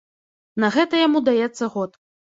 На 0.63 0.71
гэта 0.75 1.01
яму 1.07 1.21
даецца 1.29 1.71
год. 1.75 1.91